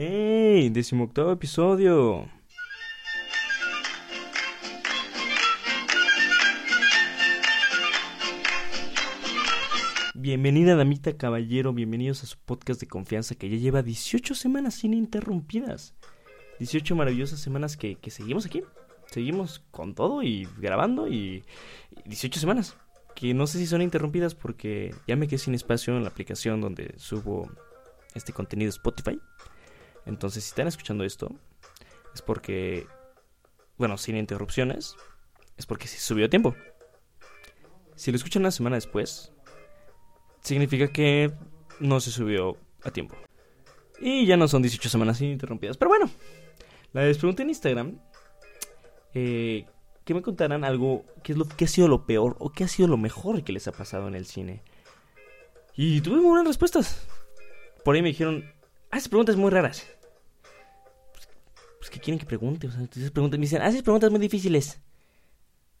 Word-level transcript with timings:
¡Hey! 0.00 0.70
Decimoctavo 0.70 1.32
episodio. 1.32 2.30
Bienvenida, 10.14 10.76
damita 10.76 11.16
caballero, 11.16 11.72
bienvenidos 11.72 12.22
a 12.22 12.26
su 12.26 12.38
podcast 12.38 12.80
de 12.80 12.86
confianza 12.86 13.34
que 13.34 13.50
ya 13.50 13.56
lleva 13.56 13.82
18 13.82 14.36
semanas 14.36 14.84
ininterrumpidas. 14.84 15.96
18 16.60 16.94
maravillosas 16.94 17.40
semanas 17.40 17.76
que, 17.76 17.96
que 17.96 18.12
seguimos 18.12 18.46
aquí. 18.46 18.62
Seguimos 19.06 19.64
con 19.72 19.96
todo 19.96 20.22
y 20.22 20.46
grabando 20.58 21.08
y, 21.08 21.42
y 22.04 22.08
18 22.08 22.38
semanas. 22.38 22.76
Que 23.16 23.34
no 23.34 23.48
sé 23.48 23.58
si 23.58 23.66
son 23.66 23.82
interrumpidas 23.82 24.36
porque 24.36 24.94
ya 25.08 25.16
me 25.16 25.26
quedé 25.26 25.38
sin 25.38 25.56
espacio 25.56 25.96
en 25.96 26.04
la 26.04 26.10
aplicación 26.10 26.60
donde 26.60 26.94
subo 26.98 27.50
este 28.14 28.32
contenido 28.32 28.68
Spotify. 28.68 29.20
Entonces, 30.08 30.44
si 30.44 30.48
están 30.48 30.66
escuchando 30.66 31.04
esto, 31.04 31.30
es 32.14 32.22
porque, 32.22 32.86
bueno, 33.76 33.98
sin 33.98 34.16
interrupciones, 34.16 34.96
es 35.56 35.66
porque 35.66 35.86
se 35.86 35.98
subió 35.98 36.26
a 36.26 36.30
tiempo. 36.30 36.56
Si 37.94 38.10
lo 38.10 38.16
escuchan 38.16 38.42
una 38.42 38.50
semana 38.50 38.76
después, 38.76 39.32
significa 40.40 40.88
que 40.88 41.32
no 41.78 42.00
se 42.00 42.10
subió 42.10 42.56
a 42.82 42.90
tiempo. 42.90 43.16
Y 44.00 44.26
ya 44.26 44.36
no 44.36 44.48
son 44.48 44.62
18 44.62 44.88
semanas 44.88 45.20
ininterrumpidas. 45.20 45.76
Pero 45.76 45.90
bueno, 45.90 46.10
les 46.94 47.18
pregunté 47.18 47.42
en 47.42 47.50
Instagram 47.50 48.00
eh, 49.12 49.66
que 50.04 50.14
me 50.14 50.22
contaran 50.22 50.64
algo, 50.64 51.04
qué 51.22 51.32
es 51.32 51.38
lo 51.38 51.46
que 51.46 51.66
ha 51.66 51.68
sido 51.68 51.86
lo 51.86 52.06
peor 52.06 52.36
o 52.38 52.50
qué 52.50 52.64
ha 52.64 52.68
sido 52.68 52.88
lo 52.88 52.96
mejor 52.96 53.44
que 53.44 53.52
les 53.52 53.68
ha 53.68 53.72
pasado 53.72 54.08
en 54.08 54.14
el 54.14 54.24
cine. 54.24 54.62
Y 55.76 56.00
tuve 56.00 56.16
muy 56.16 56.26
buenas 56.26 56.46
respuestas. 56.46 57.06
Por 57.84 57.94
ahí 57.94 58.02
me 58.02 58.08
dijeron, 58.08 58.44
haces 58.90 59.08
preguntas 59.08 59.36
muy 59.36 59.50
raras. 59.50 59.97
¿Qué 61.98 62.04
quieren 62.04 62.18
que 62.18 62.26
pregunte? 62.26 62.66
O 62.68 62.70
sea, 62.70 62.80
entonces 62.80 63.10
preguntas, 63.10 63.38
me 63.38 63.44
dicen, 63.44 63.62
haces 63.62 63.82
preguntas 63.82 64.10
muy 64.10 64.20
difíciles. 64.20 64.80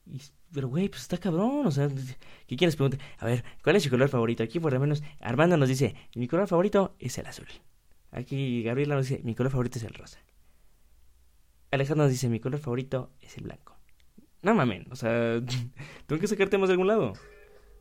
Y, 0.06 0.20
pero, 0.52 0.68
güey, 0.68 0.88
pues 0.88 1.02
está 1.02 1.18
cabrón, 1.18 1.66
o 1.66 1.70
sea, 1.70 1.88
¿qué 2.46 2.56
quieres 2.56 2.76
preguntar? 2.76 3.00
A 3.18 3.26
ver, 3.26 3.44
¿cuál 3.62 3.76
es 3.76 3.82
su 3.82 3.90
color 3.90 4.08
favorito? 4.08 4.42
Aquí, 4.42 4.58
por 4.58 4.72
lo 4.72 4.80
menos, 4.80 5.02
Armando 5.20 5.56
nos 5.56 5.68
dice, 5.68 5.94
mi 6.14 6.26
color 6.26 6.48
favorito 6.48 6.94
es 6.98 7.16
el 7.18 7.26
azul. 7.26 7.46
Aquí, 8.10 8.62
Gabriela 8.62 8.94
nos 8.94 9.08
dice, 9.08 9.22
mi 9.22 9.34
color 9.34 9.52
favorito 9.52 9.78
es 9.78 9.84
el 9.84 9.94
rosa. 9.94 10.18
Alejandro 11.70 12.04
nos 12.04 12.12
dice, 12.12 12.28
mi 12.28 12.40
color 12.40 12.60
favorito 12.60 13.12
es 13.20 13.36
el 13.36 13.44
blanco. 13.44 13.76
No 14.42 14.54
mamen, 14.54 14.86
o 14.90 14.96
sea, 14.96 15.40
tengo 16.06 16.20
que 16.20 16.26
sacar 16.26 16.48
temas 16.48 16.68
de 16.68 16.72
algún 16.72 16.86
lado. 16.86 17.12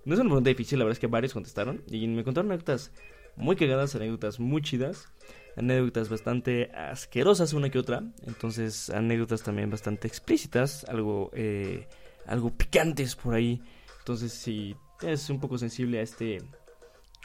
No 0.06 0.14
es 0.14 0.19
una 0.19 0.30
pregunta 0.30 0.50
difícil, 0.50 0.80
la 0.80 0.86
verdad 0.86 0.97
es 0.97 1.00
que 1.00 1.08
varios 1.08 1.34
contestaron. 1.34 1.84
Y 1.88 2.08
me 2.08 2.23
contaron 2.23 2.52
anécdotas 2.52 2.92
muy 3.36 3.56
cagadas, 3.56 3.95
anécdotas 3.95 4.40
muy 4.40 4.62
chidas, 4.62 5.12
anécdotas 5.58 6.09
bastante 6.09 6.72
asquerosas 6.72 7.53
una 7.53 7.69
que 7.69 7.80
otra. 7.80 8.03
Entonces, 8.25 8.89
anécdotas 8.89 9.44
también 9.44 9.69
bastante 9.69 10.08
explícitas, 10.08 10.86
algo, 10.86 11.31
eh, 11.33 11.88
algo 12.25 12.52
picantes 12.52 13.16
por 13.16 13.33
ahí. 13.33 13.61
Entonces, 14.00 14.31
si 14.33 14.75
eres 15.02 15.30
un 15.30 15.39
poco 15.39 15.58
sensible 15.58 16.00
a 16.00 16.03
este 16.03 16.44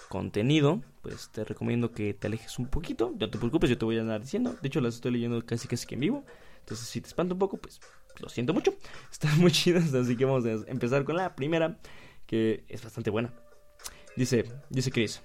contenido, 0.09 0.83
pues 1.03 1.31
te 1.31 1.45
recomiendo 1.45 1.93
que 1.93 2.15
te 2.15 2.27
alejes 2.27 2.59
un 2.59 2.67
poquito. 2.67 3.15
No 3.19 3.31
te 3.31 3.39
preocupes, 3.39 3.69
yo 3.71 3.79
te 3.79 3.85
voy 3.85 3.99
a 3.99 4.01
andar 4.01 4.23
diciendo. 4.23 4.57
De 4.61 4.69
hecho, 4.69 4.81
las 4.81 4.95
estoy 4.95 5.13
leyendo 5.13 5.45
casi 5.45 5.69
casi 5.69 5.87
que 5.87 5.95
en 5.95 6.01
vivo. 6.01 6.25
Entonces, 6.61 6.87
si 6.87 7.01
te 7.01 7.09
espanto 7.09 7.35
un 7.35 7.39
poco, 7.39 7.59
pues 7.59 7.81
lo 8.21 8.29
siento 8.29 8.55
mucho. 8.55 8.75
Están 9.13 9.39
muy 9.41 9.53
chidas, 9.53 9.93
así 9.95 10.17
que 10.17 10.25
vamos 10.25 10.47
a 10.47 10.71
empezar 10.71 11.05
con 11.05 11.17
la 11.17 11.37
primera, 11.37 11.79
que 12.27 12.65
es 12.69 12.83
bastante 12.83 13.11
buena. 13.11 13.33
Dice, 14.17 14.45
dice 14.71 14.91
Chris. 14.91 15.23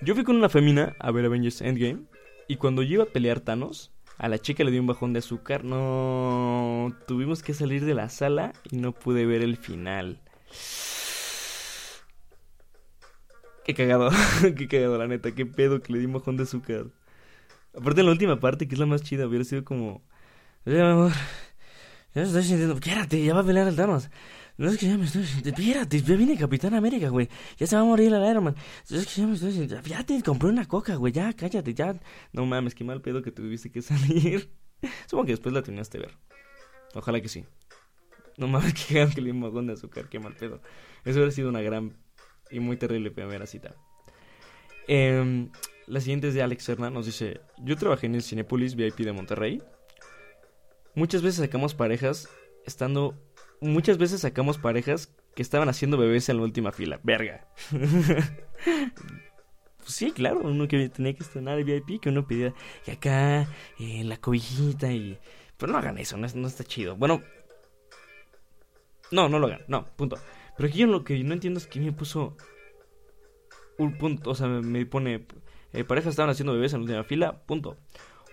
Yo 0.00 0.14
fui 0.14 0.22
con 0.22 0.36
una 0.36 0.48
femina 0.48 0.94
a 1.00 1.10
ver 1.10 1.24
Avengers 1.24 1.60
Endgame 1.60 2.04
y 2.46 2.56
cuando 2.56 2.82
yo 2.82 2.94
iba 2.94 3.04
a 3.04 3.08
pelear 3.08 3.40
Thanos, 3.40 3.90
a 4.16 4.28
la 4.28 4.38
chica 4.38 4.62
le 4.62 4.70
dio 4.70 4.80
un 4.80 4.86
bajón 4.86 5.12
de 5.12 5.18
azúcar. 5.18 5.64
No, 5.64 6.96
tuvimos 7.08 7.42
que 7.42 7.52
salir 7.52 7.84
de 7.84 7.94
la 7.94 8.08
sala 8.08 8.52
y 8.70 8.76
no 8.76 8.92
pude 8.92 9.26
ver 9.26 9.42
el 9.42 9.56
final. 9.56 10.20
Qué 13.64 13.74
cagado, 13.74 14.10
qué 14.56 14.68
cagado 14.68 14.98
la 14.98 15.08
neta, 15.08 15.34
qué 15.34 15.44
pedo 15.46 15.82
que 15.82 15.92
le 15.92 15.98
di 15.98 16.06
un 16.06 16.12
bajón 16.12 16.36
de 16.36 16.44
azúcar. 16.44 16.86
Aparte 17.76 18.02
la 18.04 18.12
última 18.12 18.38
parte, 18.38 18.68
que 18.68 18.76
es 18.76 18.78
la 18.78 18.86
más 18.86 19.02
chida, 19.02 19.26
hubiera 19.26 19.44
sido 19.44 19.64
como... 19.64 20.02
Amor, 20.64 21.12
ya 22.14 22.22
estoy 22.22 22.44
sintiendo... 22.44 22.78
Quédate, 22.78 23.22
ya 23.22 23.34
va 23.34 23.40
a 23.40 23.44
pelear 23.44 23.66
el 23.66 23.76
Thanos. 23.76 24.10
No 24.58 24.68
es 24.68 24.76
que 24.76 24.86
ya 24.86 24.98
me 24.98 25.04
estoy 25.04 25.24
sintiendo... 25.24 25.62
Espérate, 25.62 26.02
ya 26.02 26.16
viene 26.16 26.36
Capitán 26.36 26.74
América, 26.74 27.08
güey. 27.10 27.28
Ya 27.56 27.66
se 27.68 27.76
va 27.76 27.82
a 27.82 27.84
morir 27.84 28.12
el 28.12 28.28
Iron 28.28 28.42
Man. 28.42 28.56
Es 28.90 29.06
que 29.06 29.20
ya 29.20 29.26
me 29.28 29.34
estoy 29.34 29.52
sintiendo... 29.52 29.88
Ya 29.88 30.04
te 30.04 30.20
compré 30.20 30.48
una 30.48 30.66
coca, 30.66 30.96
güey. 30.96 31.12
Ya, 31.12 31.32
cállate, 31.32 31.74
ya. 31.74 31.96
No 32.32 32.44
mames, 32.44 32.74
qué 32.74 32.82
mal 32.82 33.00
pedo 33.00 33.22
que 33.22 33.30
tuviste 33.30 33.70
que 33.70 33.82
salir. 33.82 34.50
Supongo 35.06 35.26
que 35.26 35.32
después 35.32 35.54
la 35.54 35.62
terminaste 35.62 35.98
de 35.98 36.06
ver. 36.06 36.18
Ojalá 36.94 37.20
que 37.20 37.28
sí. 37.28 37.44
No 38.36 38.48
mames, 38.48 38.74
que 38.88 39.06
que 39.14 39.20
le 39.20 39.30
un 39.30 39.66
de 39.68 39.74
azúcar. 39.74 40.08
Qué 40.08 40.18
mal 40.18 40.34
pedo. 40.34 40.60
Eso 41.04 41.18
hubiera 41.18 41.30
sido 41.30 41.48
una 41.48 41.62
gran 41.62 41.96
y 42.50 42.58
muy 42.58 42.76
terrible 42.76 43.12
primera 43.12 43.46
cita. 43.46 43.76
Eh, 44.88 45.48
la 45.86 46.00
siguiente 46.00 46.28
es 46.28 46.34
de 46.34 46.42
Alex 46.42 46.64
Serna. 46.64 46.90
Nos 46.90 47.06
dice: 47.06 47.40
Yo 47.58 47.76
trabajé 47.76 48.06
en 48.06 48.16
el 48.16 48.22
Cinepolis 48.22 48.74
VIP 48.74 48.98
de 49.00 49.12
Monterrey. 49.12 49.62
Muchas 50.94 51.22
veces 51.22 51.44
sacamos 51.44 51.74
parejas 51.74 52.28
estando. 52.66 53.14
Muchas 53.60 53.98
veces 53.98 54.20
sacamos 54.20 54.58
parejas 54.58 55.12
que 55.34 55.42
estaban 55.42 55.68
haciendo 55.68 55.96
bebés 55.96 56.28
en 56.28 56.36
la 56.36 56.42
última 56.44 56.72
fila. 56.72 57.00
Verga. 57.02 57.48
pues 59.78 59.86
sí, 59.86 60.12
claro, 60.12 60.40
uno 60.40 60.68
que 60.68 60.88
tenía 60.88 61.14
que 61.14 61.22
estrenar 61.22 61.58
el 61.58 61.64
VIP, 61.64 62.00
que 62.00 62.08
uno 62.08 62.26
pedía 62.26 62.54
y 62.86 62.90
acá, 62.90 63.48
eh, 63.78 64.04
la 64.04 64.16
cobijita 64.18 64.92
y. 64.92 65.18
Pero 65.56 65.72
no 65.72 65.78
hagan 65.78 65.98
eso, 65.98 66.16
no, 66.16 66.26
no 66.34 66.48
está 66.48 66.64
chido. 66.64 66.96
Bueno. 66.96 67.22
No, 69.10 69.28
no 69.28 69.38
lo 69.38 69.46
hagan, 69.46 69.62
no, 69.68 69.86
punto. 69.96 70.16
Pero 70.56 70.68
aquí 70.68 70.78
yo 70.78 70.86
lo 70.86 71.02
que 71.04 71.18
no 71.24 71.32
entiendo 71.32 71.58
es 71.58 71.66
que 71.66 71.80
me 71.80 71.92
puso 71.92 72.36
un 73.78 73.96
punto, 73.96 74.30
o 74.30 74.34
sea, 74.34 74.48
me 74.48 74.84
pone, 74.86 75.26
eh, 75.72 75.84
parejas 75.84 76.10
estaban 76.10 76.30
haciendo 76.30 76.52
bebés 76.52 76.72
en 76.72 76.80
la 76.80 76.84
última 76.84 77.04
fila, 77.04 77.42
punto. 77.46 77.76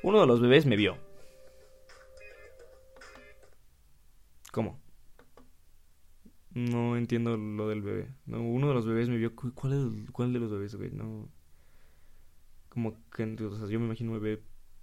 Uno 0.03 0.19
de 0.19 0.27
los 0.27 0.41
bebés 0.41 0.65
me 0.65 0.75
vio. 0.75 0.97
¿Cómo? 4.51 4.84
No 6.55 6.97
entiendo 6.97 7.37
lo 7.37 7.69
del 7.69 7.81
bebé. 7.81 8.07
No, 8.25 8.41
uno 8.41 8.69
de 8.69 8.73
los 8.73 8.87
bebés 8.87 9.09
me 9.09 9.17
vio. 9.17 9.35
¿Cuál, 9.35 9.73
es, 9.73 10.11
cuál 10.11 10.33
de 10.33 10.39
los 10.39 10.51
bebés, 10.51 10.75
güey? 10.75 10.89
No. 10.91 11.29
Como 12.69 12.95
que, 13.15 13.23
o 13.23 13.55
sea, 13.55 13.67
yo 13.67 13.79
me 13.79 13.85
imagino 13.85 14.11
un 14.11 14.21
bebé 14.21 14.41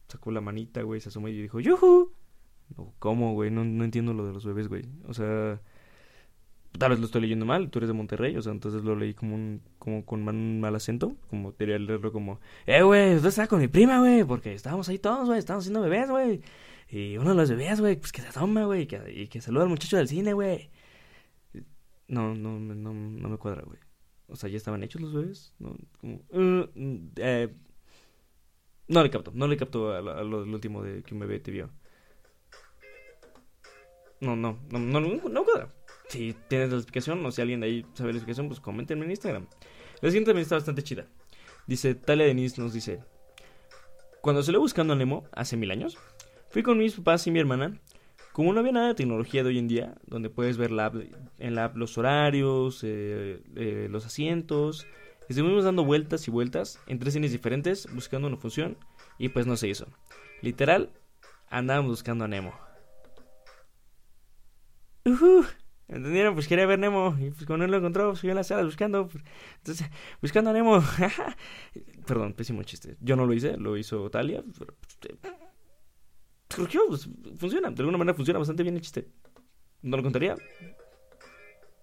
sacó 0.09 0.31
la 0.31 0.41
manita, 0.41 0.83
güey, 0.83 1.01
se 1.01 1.09
asomó 1.09 1.29
y 1.29 1.43
dijo, 1.43 1.61
¡Yuhu! 1.61 2.13
No, 2.77 2.95
¿Cómo, 2.99 3.33
güey? 3.35 3.51
No, 3.51 3.65
no 3.65 3.85
entiendo 3.85 4.13
lo 4.13 4.27
de 4.27 4.33
los 4.33 4.45
bebés, 4.45 4.69
güey. 4.69 4.85
O 5.07 5.15
sea, 5.15 5.61
tal 6.79 6.91
vez 6.91 7.01
lo 7.01 7.07
estoy 7.07 7.23
leyendo 7.23 7.47
mal, 7.47 7.71
tú 7.71 7.79
eres 7.79 7.89
de 7.89 7.95
Monterrey, 7.95 8.37
o 8.37 8.43
sea, 8.43 8.53
entonces 8.53 8.83
lo 8.85 8.97
leí 8.97 9.15
como 9.15 9.35
un, 9.35 9.63
como 9.79 10.05
con 10.05 10.25
mal 10.25 10.75
acento, 10.75 11.17
como 11.29 11.55
quería 11.55 11.79
leerlo 11.79 12.13
como, 12.13 12.41
eh, 12.67 12.83
güey, 12.83 13.17
usted 13.17 13.29
está 13.29 13.47
con 13.47 13.61
mi 13.61 13.69
prima, 13.69 13.99
güey, 14.01 14.25
porque 14.25 14.55
estábamos 14.55 14.89
ahí 14.89 14.99
todos, 14.99 15.27
güey, 15.27 15.39
estábamos 15.39 15.65
haciendo 15.65 15.83
bebés, 15.83 16.11
güey, 16.11 16.41
y 16.89 17.17
uno 17.19 17.31
de 17.31 17.37
los 17.37 17.51
bebés, 17.51 17.81
güey, 17.81 17.97
pues 17.97 18.13
que 18.13 18.23
se 18.23 18.33
toma, 18.33 18.65
güey, 18.65 18.87
que, 18.87 19.01
y 19.15 19.29
que 19.29 19.41
saluda 19.41 19.65
al 19.65 19.71
muchacho 19.71 19.97
del 19.97 20.09
cine, 20.09 20.33
güey. 20.33 20.71
No, 22.09 22.35
no, 22.35 22.59
no, 22.59 22.93
no 22.93 23.29
me 23.29 23.39
cuadra, 23.39 23.63
güey. 23.63 23.79
O 24.29 24.37
sea, 24.37 24.49
¿ya 24.49 24.57
estaban 24.57 24.83
hechos 24.83 25.01
los 25.01 25.13
bebés? 25.13 25.55
No, 25.59 25.77
como, 26.01 26.17
uh, 26.31 26.69
eh, 27.17 27.55
no 28.89 29.03
le 29.03 29.11
capto, 29.11 29.33
no 29.35 29.47
le 29.47 29.57
capto 29.57 29.93
a, 29.93 30.01
lo, 30.01 30.11
a 30.13 30.23
lo, 30.23 30.43
último 30.43 30.83
de 30.83 31.03
que 31.03 31.15
un 31.15 31.21
bebé 31.21 31.41
te 31.41 31.51
vio. 31.51 31.71
No, 34.21 34.37
no, 34.37 34.59
no, 34.71 34.79
no, 34.79 35.01
no, 35.01 35.45
cuadra 35.45 35.73
si 36.13 36.35
tienes 36.47 36.71
la 36.71 36.77
explicación 36.77 37.25
o 37.25 37.31
si 37.31 37.41
alguien 37.41 37.61
de 37.61 37.67
ahí 37.67 37.87
sabe 37.95 38.13
la 38.13 38.19
explicación, 38.19 38.49
pues 38.49 38.61
coméntenme 38.61 39.07
en 39.07 39.13
Instagram. 39.13 39.47
La 40.03 40.11
siguiente 40.11 40.29
también 40.29 40.43
está 40.43 40.57
bastante 40.57 40.83
chida. 40.83 41.07
Dice, 41.67 41.95
Talia 41.95 42.27
Denise 42.27 42.61
nos 42.61 42.75
dice, 42.75 43.01
cuando 44.21 44.43
salí 44.43 44.59
buscando 44.59 44.93
a 44.93 44.97
Nemo 44.97 45.25
hace 45.33 45.57
mil 45.57 45.71
años, 45.71 45.97
fui 46.51 46.63
con 46.63 46.77
mis 46.77 46.95
papás 46.97 47.27
y 47.27 47.31
mi 47.31 47.39
hermana. 47.39 47.81
Como 48.33 48.53
no 48.53 48.61
había 48.61 48.73
nada 48.73 48.89
de 48.89 48.95
tecnología 48.95 49.43
de 49.43 49.51
hoy 49.51 49.59
en 49.59 49.69
día, 49.69 49.95
donde 50.07 50.31
puedes 50.31 50.57
ver 50.57 50.71
la 50.71 50.91
en 51.39 51.55
la 51.55 51.67
app 51.67 51.77
los 51.77 51.99
horarios, 51.99 52.83
eh, 52.83 53.43
eh, 53.57 53.89
los 53.91 54.07
asientos, 54.07 54.87
estuvimos 55.29 55.65
dando 55.65 55.85
vueltas 55.85 56.27
y 56.29 56.31
vueltas 56.31 56.81
en 56.87 56.99
tres 56.99 57.13
cines 57.13 57.33
diferentes 57.33 57.93
buscando 57.95 58.29
una 58.29 58.39
función 58.39 58.79
y 59.19 59.29
pues 59.29 59.47
no 59.47 59.57
se 59.57 59.69
hizo. 59.69 59.87
Literal, 60.41 60.91
andábamos 61.51 61.91
buscando 61.91 62.25
a 62.25 62.29
Nemo. 62.29 62.55
Uh 65.05 65.45
¿Entendieron? 65.89 66.33
Pues 66.35 66.49
quería 66.49 66.65
ver 66.65 66.79
Nemo. 66.79 67.15
Y 67.21 67.31
pues 67.31 67.45
cuando 67.45 67.67
no 67.67 67.71
lo 67.71 67.77
encontró, 67.77 68.09
pues 68.11 68.25
en 68.25 68.35
la 68.35 68.45
sala 68.45 68.65
buscando. 68.65 69.09
Pues, 69.09 69.23
entonces, 69.59 69.91
buscando 70.23 70.51
a 70.51 70.53
Nemo. 70.55 70.83
Perdón, 72.07 72.33
pésimo 72.33 72.63
chiste. 72.63 72.97
Yo 73.01 73.15
no 73.15 73.27
lo 73.27 73.35
hice, 73.35 73.59
lo 73.59 73.77
hizo 73.77 74.09
Talia. 74.09 74.43
Surgió, 74.55 74.75
pues, 75.21 75.42
funciona. 76.55 77.71
De 77.71 77.81
alguna 77.83 77.99
manera 77.99 78.15
funciona 78.15 78.39
bastante 78.39 78.63
bien 78.63 78.77
el 78.77 78.83
chiste. 78.83 79.09
No 79.83 79.97
lo 79.97 80.03
contaría. 80.03 80.37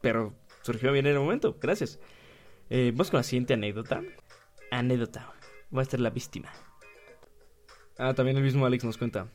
Pero 0.01 0.33
surgió 0.61 0.91
bien 0.91 1.05
en 1.05 1.13
el 1.13 1.19
momento. 1.19 1.57
Gracias. 1.59 1.99
Eh, 2.69 2.91
vamos 2.91 3.11
con 3.11 3.17
la 3.19 3.23
siguiente 3.23 3.53
anécdota. 3.53 4.01
Anécdota. 4.71 5.33
Voy 5.69 5.81
a 5.81 5.85
ser 5.85 5.99
la 5.99 6.09
víctima. 6.09 6.51
Ah, 7.97 8.13
también 8.13 8.37
el 8.37 8.43
mismo 8.43 8.65
Alex 8.65 8.83
nos 8.83 8.97
cuenta. 8.97 9.27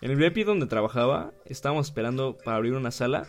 En 0.00 0.10
el 0.10 0.16
VIP 0.16 0.44
donde 0.44 0.66
trabajaba, 0.66 1.32
estábamos 1.46 1.86
esperando 1.86 2.36
para 2.36 2.56
abrir 2.56 2.74
una 2.74 2.90
sala 2.90 3.26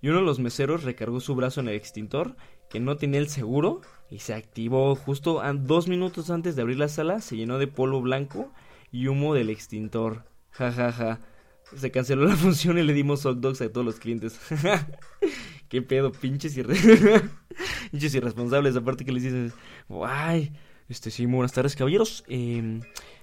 y 0.00 0.08
uno 0.08 0.20
de 0.20 0.24
los 0.24 0.38
meseros 0.38 0.84
recargó 0.84 1.20
su 1.20 1.34
brazo 1.34 1.60
en 1.60 1.68
el 1.68 1.74
extintor 1.74 2.36
que 2.70 2.80
no 2.80 2.96
tenía 2.96 3.20
el 3.20 3.28
seguro 3.28 3.80
y 4.10 4.20
se 4.20 4.34
activó 4.34 4.94
justo 4.94 5.40
a 5.40 5.52
dos 5.52 5.88
minutos 5.88 6.30
antes 6.30 6.56
de 6.56 6.62
abrir 6.62 6.78
la 6.78 6.88
sala, 6.88 7.20
se 7.20 7.36
llenó 7.36 7.58
de 7.58 7.66
polvo 7.66 8.00
blanco 8.00 8.52
y 8.92 9.08
humo 9.08 9.34
del 9.34 9.50
extintor. 9.50 10.24
Ja, 10.56 10.72
ja, 10.72 10.92
ja. 10.92 11.20
Se 11.76 11.90
canceló 11.90 12.24
la 12.24 12.36
función 12.36 12.78
y 12.78 12.82
le 12.82 12.92
dimos 12.92 13.22
hot 13.24 13.40
dogs 13.40 13.60
a 13.60 13.70
todos 13.70 13.84
los 13.84 13.98
clientes. 13.98 14.40
Qué 15.68 15.82
pedo, 15.82 16.12
pinches, 16.12 16.56
irre... 16.56 16.76
irresponsables. 17.92 18.76
Aparte 18.76 19.04
que 19.04 19.12
les 19.12 19.24
dices, 19.24 19.52
ay, 20.04 20.52
este 20.88 21.10
sí, 21.10 21.26
buenas 21.26 21.52
tardes, 21.52 21.76
caballeros. 21.76 22.24
Eh, 22.28 22.80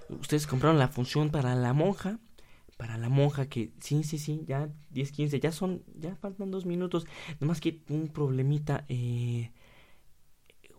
ustedes 0.08 0.46
compraron 0.46 0.78
la 0.78 0.88
función 0.88 1.30
para 1.30 1.54
la 1.54 1.72
monja. 1.72 2.20
Para 2.76 2.98
la 2.98 3.08
monja 3.08 3.48
que, 3.48 3.72
sí, 3.80 4.02
sí, 4.02 4.18
sí, 4.18 4.42
ya 4.46 4.68
10, 4.90 5.12
15, 5.12 5.40
ya 5.40 5.52
son, 5.52 5.84
ya 5.94 6.16
faltan 6.16 6.50
dos 6.50 6.66
minutos. 6.66 7.06
Nomás 7.40 7.60
que 7.60 7.82
un 7.88 8.08
problemita, 8.08 8.84
eh, 8.88 9.52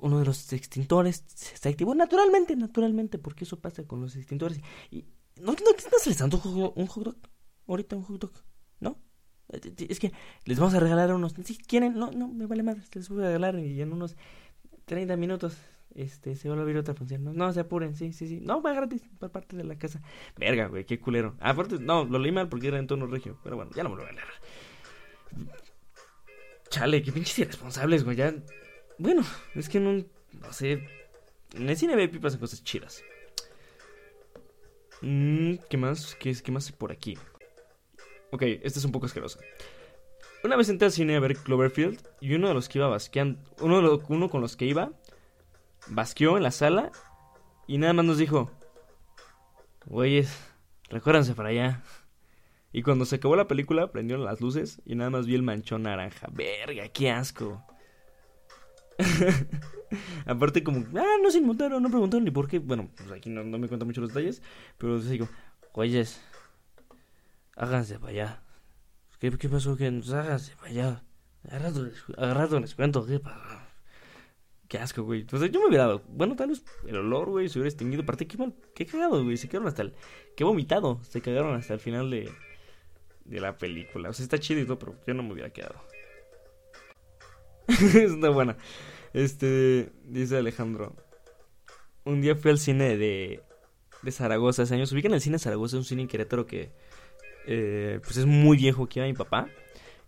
uno 0.01 0.19
de 0.19 0.25
los 0.25 0.51
extintores 0.53 1.23
se 1.33 1.69
activó 1.69 1.95
naturalmente, 1.95 2.55
naturalmente, 2.55 3.17
porque 3.17 3.45
eso 3.45 3.59
pasa 3.59 3.83
con 3.85 4.01
los 4.01 4.15
extintores. 4.17 4.59
Y, 4.91 5.05
¿No, 5.39 5.51
no, 5.51 5.71
no 5.71 5.99
se 5.99 6.09
les 6.09 6.21
un 6.21 6.87
hot 6.87 7.03
dog? 7.03 7.17
Ahorita 7.67 7.95
un 7.95 8.03
hot 8.03 8.21
dog, 8.21 8.31
¿no? 8.79 8.99
Es 9.49 9.99
que 9.99 10.11
les 10.45 10.59
vamos 10.59 10.73
a 10.73 10.79
regalar 10.79 11.13
unos, 11.13 11.33
si 11.43 11.57
quieren, 11.57 11.93
no, 11.95 12.11
no, 12.11 12.27
me 12.27 12.45
vale 12.45 12.63
más, 12.63 12.77
les 12.93 13.09
voy 13.09 13.23
a 13.23 13.27
regalar 13.27 13.59
y 13.59 13.81
en 13.81 13.91
unos 13.91 14.15
30 14.85 15.17
minutos 15.17 15.57
este, 15.95 16.35
se 16.35 16.49
va 16.49 16.55
a 16.55 16.59
abrir 16.59 16.77
otra 16.77 16.93
función. 16.93 17.23
No, 17.23 17.33
no 17.33 17.51
se 17.53 17.61
apuren, 17.61 17.95
sí, 17.95 18.11
sí, 18.11 18.27
sí. 18.27 18.39
No, 18.41 18.61
va 18.61 18.73
gratis 18.73 19.01
por 19.17 19.31
parte 19.31 19.55
de 19.55 19.63
la 19.63 19.77
casa. 19.77 20.01
Verga, 20.37 20.67
güey, 20.67 20.85
qué 20.85 20.99
culero. 20.99 21.35
Aparte, 21.39 21.79
no, 21.79 22.03
lo 22.03 22.19
leí 22.19 22.31
mal 22.31 22.49
porque 22.49 22.67
era 22.67 22.79
en 22.79 22.87
tono 22.87 23.07
regio. 23.07 23.39
Pero 23.43 23.55
bueno, 23.55 23.71
ya 23.73 23.83
no 23.83 23.89
me 23.89 23.95
lo 23.95 24.01
voy 24.03 24.11
a 24.11 24.13
leer. 24.13 24.27
Chale, 26.69 27.01
qué 27.01 27.11
pinches 27.11 27.39
irresponsables, 27.39 28.03
güey. 28.03 28.17
Ya. 28.17 28.35
Bueno, 28.97 29.23
es 29.55 29.69
que 29.69 29.79
no. 29.79 30.03
No 30.33 30.51
sé. 30.51 30.85
En 31.53 31.69
el 31.69 31.77
cine 31.77 31.95
VIP 31.95 32.21
pasan 32.21 32.41
cosas 32.41 32.61
chidas. 32.63 33.01
Mm, 35.05 35.57
¿Qué 35.69 35.77
más? 35.77 36.15
¿Qué, 36.15 36.33
¿Qué 36.33 36.51
más 36.51 36.65
hay 36.65 36.73
por 36.73 36.91
aquí? 36.91 37.15
Ok, 38.31 38.41
este 38.41 38.79
es 38.79 38.85
un 38.85 38.91
poco 38.91 39.05
asqueroso. 39.05 39.39
Una 40.43 40.55
vez 40.55 40.67
entré 40.67 40.87
al 40.87 40.91
cine 40.91 41.15
a 41.15 41.19
ver 41.19 41.37
Cloverfield 41.37 42.01
y 42.21 42.33
uno 42.33 42.47
de 42.47 42.55
los 42.55 42.67
que 42.67 42.79
iba 42.79 42.87
basqueando, 42.87 43.39
uno, 43.61 43.97
de 43.97 44.29
con 44.29 44.41
los 44.41 44.55
que 44.55 44.65
iba, 44.65 44.93
basqueó 45.89 46.37
en 46.37 46.43
la 46.43 46.49
sala 46.49 46.91
y 47.67 47.77
nada 47.77 47.93
más 47.93 48.05
nos 48.05 48.17
dijo, 48.17 48.49
güeyes, 49.85 50.43
recuérdense 50.89 51.35
para 51.35 51.49
allá. 51.49 51.83
Y 52.71 52.81
cuando 52.81 53.05
se 53.05 53.17
acabó 53.17 53.35
la 53.35 53.47
película, 53.47 53.91
prendieron 53.91 54.25
las 54.25 54.41
luces 54.41 54.81
y 54.85 54.95
nada 54.95 55.11
más 55.11 55.27
vi 55.27 55.35
el 55.35 55.43
manchón 55.43 55.83
naranja. 55.83 56.27
Verga, 56.31 56.89
qué 56.89 57.11
asco. 57.11 57.63
Aparte 60.25 60.63
como, 60.63 60.85
ah, 60.97 61.15
no 61.21 61.31
se 61.31 61.39
inmutaron, 61.39 61.81
no 61.81 61.89
preguntaron 61.89 62.23
ni 62.23 62.31
por 62.31 62.47
qué. 62.47 62.59
Bueno, 62.59 62.89
pues 62.95 63.11
aquí 63.11 63.29
no, 63.29 63.43
me 63.43 63.67
cuentan 63.67 63.87
mucho 63.87 64.01
los 64.01 64.13
detalles, 64.13 64.41
pero 64.77 64.99
digo, 64.99 65.27
güeyes, 65.73 66.21
háganse 67.55 67.99
para 67.99 68.11
allá. 68.11 68.41
¿Qué, 69.19 69.31
qué 69.37 69.49
pasó? 69.49 69.75
Que 69.75 69.89
nos 69.91 70.11
háganse 70.11 70.55
para 70.55 70.69
allá. 70.69 71.03
Agarrado 72.17 72.59
les 72.59 72.75
cuento, 72.75 73.05
¿qué 73.05 73.19
pasó? 73.19 73.65
Qué 74.67 74.79
asco, 74.79 75.03
güey. 75.03 75.21
Entonces 75.21 75.51
yo 75.51 75.59
me 75.59 75.67
hubiera 75.67 75.85
dado. 75.85 76.03
Bueno, 76.07 76.35
tal 76.35 76.49
vez 76.49 76.63
el 76.87 76.95
olor, 76.97 77.29
güey, 77.29 77.49
se 77.49 77.59
hubiera 77.59 77.69
extinguido. 77.69 78.03
Aparte, 78.03 78.27
qué 78.27 78.37
mal. 78.37 78.55
Qué 78.73 78.85
cagado, 78.85 79.23
güey. 79.23 79.37
Se 79.37 79.47
quedaron 79.47 79.67
hasta 79.67 79.83
el. 79.83 79.93
Qué 80.35 80.43
vomitado. 80.43 80.99
Se 81.03 81.21
cagaron 81.21 81.55
hasta 81.55 81.75
el 81.75 81.79
final 81.79 82.09
de. 82.09 82.31
De 83.25 83.39
la 83.39 83.57
película. 83.57 84.09
O 84.09 84.13
sea, 84.13 84.23
está 84.23 84.39
chido 84.39 84.61
y 84.61 84.65
todo, 84.65 84.79
pero 84.79 84.95
yo 85.05 85.13
no 85.13 85.23
me 85.23 85.33
hubiera 85.33 85.51
quedado. 85.51 85.75
está 87.67 88.29
buena. 88.29 88.57
Este. 89.15 89.91
Dice 90.03 90.37
Alejandro. 90.37 90.95
Un 92.03 92.21
día 92.21 92.35
fui 92.35 92.51
al 92.51 92.59
cine 92.59 92.97
de. 92.97 93.41
De 94.03 94.11
Zaragoza 94.11 94.63
hace 94.63 94.75
años. 94.75 94.91
Ubican 94.91 95.13
el 95.13 95.21
cine 95.21 95.35
de 95.35 95.39
Zaragoza, 95.39 95.77
un 95.77 95.85
cine 95.85 96.03
en 96.03 96.07
que. 96.07 96.71
Eh, 97.47 97.99
pues 98.03 98.17
es 98.17 98.25
muy 98.25 98.57
viejo 98.57 98.87
que 98.87 98.99
iba 98.99 99.07
mi 99.07 99.13
papá. 99.13 99.47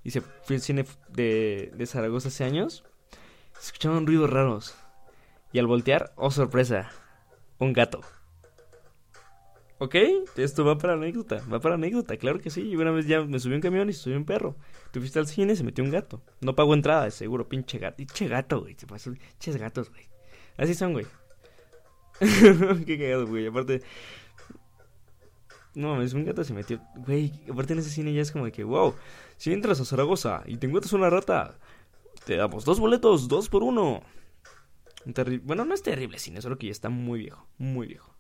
Y 0.03 0.11
se 0.11 0.21
fui 0.21 0.57
al 0.57 0.61
cine 0.61 0.85
de, 1.09 1.71
de 1.73 1.85
Zaragoza 1.85 2.27
hace 2.27 2.43
años 2.43 2.83
escuchaban 3.61 4.05
ruidos 4.05 4.29
raros. 4.29 4.75
Y 5.51 5.59
al 5.59 5.67
voltear, 5.67 6.13
oh 6.15 6.31
sorpresa, 6.31 6.89
un 7.59 7.73
gato. 7.73 8.01
¿Ok? 9.79 9.95
Esto 10.37 10.65
va 10.65 10.77
para 10.77 10.93
anécdota, 10.93 11.43
va 11.51 11.59
para 11.59 11.75
anécdota, 11.75 12.17
claro 12.17 12.39
que 12.39 12.49
sí. 12.49 12.75
Una 12.75 12.91
vez 12.91 13.05
ya 13.05 13.21
me 13.21 13.39
subí 13.39 13.53
un 13.53 13.61
camión 13.61 13.89
y 13.89 13.93
se 13.93 14.15
un 14.15 14.25
perro. 14.25 14.55
Tú 14.91 14.99
fuiste 14.99 15.19
al 15.19 15.27
cine 15.27 15.53
y 15.53 15.55
se 15.55 15.63
metió 15.63 15.83
un 15.83 15.91
gato. 15.91 16.21
No 16.41 16.55
pagó 16.55 16.73
entrada, 16.73 17.09
seguro, 17.11 17.47
pinche 17.47 17.77
gato. 17.77 17.97
Pinche 17.97 18.27
gato, 18.27 18.61
güey. 18.61 18.75
Se 18.75 18.87
pasó, 18.87 19.11
pinches 19.11 19.57
gatos, 19.57 19.89
güey. 19.89 20.07
Así 20.57 20.73
son, 20.73 20.93
güey. 20.93 21.05
Qué 22.85 22.97
cagado, 22.97 23.27
güey. 23.27 23.45
Aparte. 23.45 23.83
No, 25.75 26.01
es 26.01 26.13
un 26.13 26.25
gato 26.25 26.43
se 26.43 26.53
metió. 26.53 26.81
Güey, 26.95 27.31
aparte 27.51 27.73
en 27.73 27.79
ese 27.79 27.91
cine 27.91 28.11
ya 28.11 28.23
es 28.23 28.31
como 28.31 28.45
de 28.45 28.51
que, 28.51 28.63
wow. 28.63 28.95
Si 29.37 29.53
entras 29.53 29.79
a 29.79 29.85
Zaragoza 29.85 30.41
y 30.47 30.57
te 30.57 30.65
encuentras 30.65 30.93
una 30.93 31.11
rata, 31.11 31.59
te 32.25 32.35
damos 32.35 32.65
dos 32.65 32.79
boletos, 32.79 33.27
dos 33.27 33.47
por 33.47 33.61
uno. 33.61 34.01
bueno, 35.43 35.65
no 35.65 35.75
es 35.75 35.83
terrible 35.83 36.17
cine, 36.17 36.41
solo 36.41 36.57
que 36.57 36.65
ya 36.65 36.71
está 36.71 36.89
muy 36.89 37.19
viejo, 37.19 37.47
muy 37.59 37.85
viejo. 37.85 38.15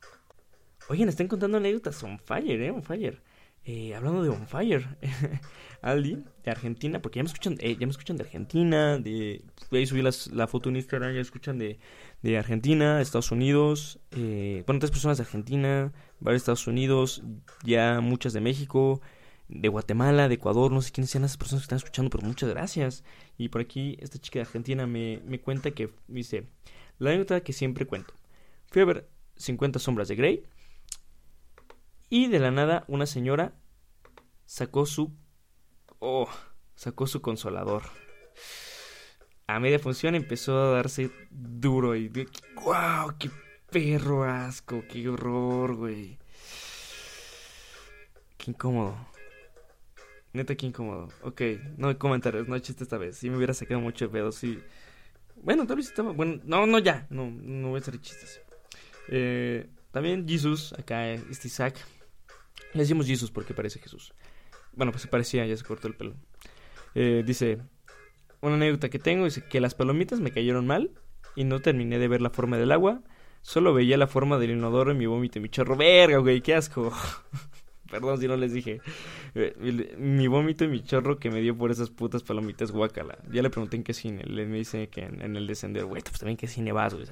Oigan, 0.89 1.09
están 1.09 1.27
contando 1.27 1.57
anécdotas 1.57 2.01
on 2.03 2.17
fire, 2.17 2.61
eh, 2.61 2.71
on 2.71 2.81
fire. 2.81 3.21
Eh, 3.65 3.93
hablando 3.93 4.23
de 4.23 4.29
on 4.29 4.47
fire, 4.47 4.87
Ali, 5.81 6.23
de 6.45 6.51
Argentina, 6.51 7.01
porque 7.01 7.19
ya 7.19 7.23
me 7.23 7.27
escuchan, 7.27 7.57
eh, 7.59 7.75
ya 7.77 7.85
me 7.85 7.91
escuchan 7.91 8.15
de 8.15 8.23
Argentina, 8.23 8.97
de 8.97 9.43
ahí 9.69 9.85
subí 9.85 10.01
la 10.01 10.47
foto 10.47 10.69
en 10.69 10.77
Instagram, 10.77 11.13
ya 11.13 11.19
escuchan 11.19 11.57
de, 11.57 11.77
de 12.21 12.37
Argentina, 12.37 13.01
Estados 13.01 13.29
Unidos, 13.31 13.99
eh, 14.11 14.63
bueno, 14.65 14.79
tres 14.79 14.91
personas 14.91 15.17
de 15.17 15.23
Argentina, 15.23 15.91
varios 16.21 16.39
de 16.39 16.43
Estados 16.43 16.67
Unidos, 16.67 17.21
ya 17.65 17.99
muchas 17.99 18.31
de 18.31 18.39
México, 18.39 19.01
de 19.49 19.67
Guatemala, 19.67 20.29
de 20.29 20.35
Ecuador, 20.35 20.71
no 20.71 20.81
sé 20.81 20.93
quiénes 20.93 21.11
sean 21.11 21.25
esas 21.25 21.35
personas 21.35 21.63
que 21.63 21.65
están 21.65 21.77
escuchando, 21.77 22.09
pero 22.09 22.25
muchas 22.25 22.49
gracias. 22.49 23.03
Y 23.37 23.49
por 23.49 23.59
aquí 23.59 23.97
esta 23.99 24.17
chica 24.17 24.39
de 24.39 24.45
Argentina 24.45 24.87
me, 24.87 25.21
me 25.25 25.41
cuenta 25.41 25.71
que 25.71 25.89
dice, 26.07 26.47
la 26.99 27.09
anécdota 27.09 27.41
que 27.41 27.51
siempre 27.51 27.85
cuento. 27.85 28.13
Fui 28.67 28.81
a 28.81 28.85
ver 28.85 29.09
50 29.35 29.79
sombras 29.79 30.07
de 30.07 30.15
Grey 30.15 30.43
y 32.09 32.27
de 32.27 32.39
la 32.39 32.51
nada 32.51 32.85
una 32.87 33.05
señora 33.05 33.53
sacó 34.45 34.85
su... 34.85 35.15
Oh, 35.99 36.29
sacó 36.75 37.07
su 37.07 37.21
consolador. 37.21 37.83
A 39.47 39.59
media 39.59 39.79
función 39.79 40.15
empezó 40.15 40.57
a 40.57 40.71
darse 40.71 41.09
duro 41.29 41.95
y... 41.95 42.09
¡Wow! 42.55 43.15
¡Qué 43.17 43.29
perro 43.71 44.23
asco! 44.23 44.83
¡Qué 44.89 45.07
horror, 45.07 45.75
güey! 45.75 46.17
Qué 48.37 48.51
incómodo. 48.51 48.97
Neta, 50.33 50.55
qué 50.55 50.67
incómodo. 50.67 51.09
Ok, 51.23 51.41
no 51.77 51.87
hay 51.87 51.95
comentarios, 51.95 52.47
no 52.47 52.55
hay 52.55 52.61
chiste 52.61 52.83
esta 52.83 52.97
vez. 52.97 53.17
Si 53.17 53.29
me 53.29 53.37
hubiera 53.37 53.53
sacado 53.53 53.79
mucho 53.79 54.05
de 54.05 54.11
pedo, 54.11 54.31
sí. 54.31 54.59
Bueno, 55.37 55.65
tal 55.65 55.77
vez 55.77 55.87
estaba. 55.87 56.11
Bueno, 56.11 56.41
no, 56.43 56.65
no, 56.67 56.79
ya. 56.79 57.07
No, 57.09 57.29
no 57.31 57.69
voy 57.69 57.77
a 57.77 57.81
hacer 57.81 57.99
chistes. 57.99 58.41
Eh, 59.09 59.69
también 59.91 60.27
Jesus, 60.27 60.73
acá, 60.73 61.09
este 61.09 61.47
Isaac. 61.47 61.75
Le 62.73 62.81
decimos 62.81 63.07
Jesus 63.07 63.31
porque 63.31 63.53
parece 63.53 63.79
Jesús. 63.79 64.13
Bueno, 64.73 64.91
pues 64.91 65.01
se 65.01 65.07
parecía, 65.07 65.45
ya 65.45 65.57
se 65.57 65.63
cortó 65.63 65.87
el 65.87 65.95
pelo. 65.95 66.15
Eh, 66.95 67.23
dice: 67.25 67.59
Una 68.41 68.55
anécdota 68.55 68.89
que 68.89 68.99
tengo 68.99 69.25
dice 69.25 69.43
que 69.43 69.59
las 69.59 69.75
palomitas 69.75 70.19
me 70.19 70.31
cayeron 70.31 70.67
mal 70.67 70.91
y 71.35 71.43
no 71.43 71.59
terminé 71.59 71.99
de 71.99 72.07
ver 72.07 72.21
la 72.21 72.29
forma 72.29 72.57
del 72.57 72.71
agua. 72.71 73.01
Solo 73.41 73.73
veía 73.73 73.97
la 73.97 74.07
forma 74.07 74.37
del 74.39 74.51
inodoro 74.51 74.91
en 74.91 74.97
mi 74.97 75.05
vómito 75.05 75.39
y 75.39 75.41
mi 75.41 75.49
chorro. 75.49 75.77
Verga, 75.77 76.17
güey, 76.17 76.41
qué 76.41 76.55
asco. 76.55 76.91
Perdón 77.89 78.19
si 78.19 78.27
no 78.27 78.35
les 78.35 78.51
dije. 78.51 78.81
Eh, 79.35 79.95
mi 79.97 80.27
vómito 80.27 80.65
y 80.65 80.67
mi 80.67 80.83
chorro 80.83 81.17
que 81.19 81.29
me 81.29 81.41
dio 81.41 81.57
por 81.57 81.71
esas 81.71 81.89
putas 81.89 82.23
palomitas 82.23 82.71
guacala. 82.71 83.17
Ya 83.31 83.41
le 83.41 83.49
pregunté 83.49 83.77
en 83.77 83.83
qué 83.83 83.93
cine. 83.93 84.23
Le 84.23 84.45
me 84.45 84.57
dice 84.57 84.89
que 84.89 85.01
en, 85.01 85.35
el 85.35 85.47
descender. 85.47 85.85
Güey, 85.85 86.01
pues 86.01 86.19
también 86.19 86.37
qué 86.37 86.47
cine 86.47 86.71
vas, 86.71 86.93
güey. 86.93 87.05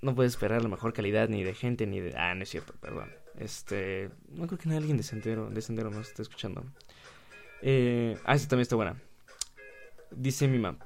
no 0.00 0.14
puedes 0.14 0.32
esperar 0.32 0.62
la 0.62 0.68
mejor 0.68 0.92
calidad 0.92 1.28
ni 1.28 1.44
de 1.44 1.54
gente 1.54 1.86
ni 1.86 2.00
de. 2.00 2.16
Ah, 2.16 2.34
no 2.34 2.42
es 2.42 2.48
cierto, 2.48 2.74
perdón. 2.80 3.10
Este. 3.38 4.10
No 4.30 4.46
creo 4.46 4.58
que 4.58 4.68
nadie 4.68 4.78
alguien 4.78 4.96
de 4.96 5.02
Sendero, 5.02 5.50
de 5.50 5.60
Sendero 5.60 5.90
nos 5.90 6.08
esté 6.08 6.22
escuchando. 6.22 6.64
Eh, 7.62 8.16
ah, 8.24 8.34
esta 8.34 8.48
también 8.48 8.62
está 8.62 8.76
buena. 8.76 9.00
Dice 10.10 10.48
mi 10.48 10.58
mamá. 10.58 10.78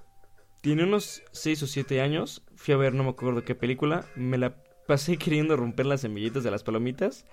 Tiene 0.61 0.85
unos 0.85 1.23
6 1.33 1.63
o 1.63 1.67
7 1.67 2.01
años. 2.01 2.43
Fui 2.55 2.75
a 2.75 2.77
ver, 2.77 2.95
no 2.95 3.05
me 3.05 3.11
acuerdo 3.11 3.45
qué 3.45 3.55
película. 3.55 4.05
Me 4.15 4.37
la 4.37 4.57
pasé 4.87 5.17
queriendo 5.17 5.57
romper 5.57 5.87
las 5.87 6.03
semillitas 6.03 6.43
de 6.43 6.51
las 6.51 6.65
palomitas 6.65 7.25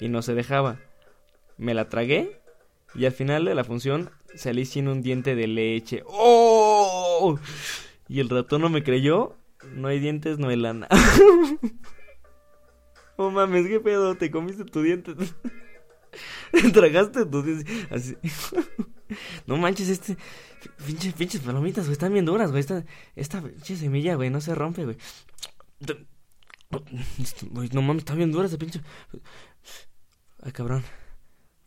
y 0.00 0.08
no 0.08 0.22
se 0.22 0.34
dejaba. 0.34 0.78
Me 1.56 1.72
la 1.72 1.88
tragué 1.88 2.40
y 2.94 3.06
al 3.06 3.12
final 3.12 3.44
de 3.44 3.54
la 3.54 3.64
función 3.64 4.10
salí 4.34 4.66
sin 4.66 4.88
un 4.88 5.02
diente 5.02 5.34
de 5.34 5.46
leche. 5.46 6.02
¡Oh! 6.06 7.38
Y 8.08 8.20
el 8.20 8.28
ratón 8.28 8.62
no 8.62 8.68
me 8.68 8.82
creyó. 8.82 9.36
No 9.74 9.88
hay 9.88 9.98
dientes, 9.98 10.38
no 10.38 10.48
hay 10.48 10.56
lana. 10.56 10.88
Oh 13.16 13.30
mames, 13.30 13.66
qué 13.66 13.80
pedo, 13.80 14.14
te 14.16 14.30
comiste 14.30 14.64
tu 14.64 14.82
diente. 14.82 15.14
Tragaste 16.72 17.26
tu 17.26 17.42
diente. 17.42 17.86
Así. 17.90 18.16
No 19.46 19.56
manches, 19.56 19.88
este. 19.88 20.16
Pinches, 20.84 21.14
pinches 21.14 21.40
palomitas, 21.40 21.84
güey, 21.84 21.92
están 21.92 22.12
bien 22.12 22.24
duras, 22.24 22.50
güey. 22.50 22.58
Esta, 22.58 22.84
esta 23.14 23.40
pinche 23.40 23.76
semilla, 23.76 24.16
güey, 24.16 24.30
no 24.30 24.40
se 24.40 24.52
rompe, 24.52 24.84
güey. 24.84 24.96
No 27.72 27.82
mames, 27.82 28.00
está 28.00 28.14
bien 28.14 28.32
dura 28.32 28.46
esa 28.46 28.58
pinche. 28.58 28.80
Ay, 30.42 30.50
cabrón. 30.50 30.82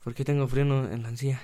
¿Por 0.03 0.13
qué 0.13 0.25
tengo 0.25 0.47
freno 0.47 0.89
en 0.91 1.03
la 1.03 1.09
encía? 1.09 1.41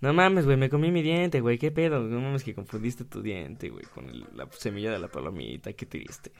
No 0.00 0.12
mames, 0.12 0.44
güey, 0.44 0.56
me 0.56 0.68
comí 0.68 0.90
mi 0.90 1.02
diente, 1.02 1.40
güey, 1.40 1.58
qué 1.58 1.70
pedo. 1.70 2.00
No 2.00 2.20
mames 2.20 2.44
que 2.44 2.54
confundiste 2.54 3.04
tu 3.04 3.22
diente, 3.22 3.70
güey, 3.70 3.84
con 3.86 4.06
la 4.36 4.48
semilla 4.52 4.92
de 4.92 4.98
la 4.98 5.08
palomita, 5.08 5.72
qué 5.72 5.86
triste. 5.86 6.32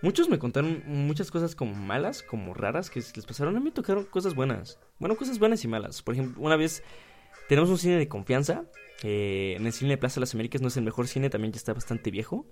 Muchos 0.00 0.28
me 0.28 0.38
contaron 0.38 0.82
muchas 0.86 1.30
cosas 1.30 1.56
como 1.56 1.74
malas, 1.74 2.22
como 2.22 2.54
raras, 2.54 2.88
que 2.88 3.00
les 3.00 3.26
pasaron. 3.26 3.56
A 3.56 3.60
mí 3.60 3.70
tocaron 3.72 4.04
cosas 4.04 4.34
buenas. 4.34 4.78
Bueno, 4.98 5.16
cosas 5.16 5.38
buenas 5.40 5.64
y 5.64 5.68
malas. 5.68 6.02
Por 6.02 6.14
ejemplo, 6.14 6.40
una 6.40 6.56
vez 6.56 6.84
tenemos 7.48 7.68
un 7.68 7.78
cine 7.78 7.96
de 7.96 8.08
confianza. 8.08 8.64
Eh, 9.02 9.54
en 9.56 9.66
el 9.66 9.72
cine 9.72 9.90
de 9.90 9.98
Plaza 9.98 10.16
de 10.16 10.20
las 10.20 10.34
Américas 10.34 10.62
no 10.62 10.68
es 10.68 10.76
el 10.76 10.84
mejor 10.84 11.08
cine, 11.08 11.30
también 11.30 11.52
ya 11.52 11.56
está 11.56 11.72
bastante 11.72 12.12
viejo. 12.12 12.46